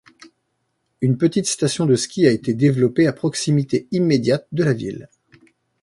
[1.01, 5.09] Une petite station de ski a été développée à proximité immédiate de la ville.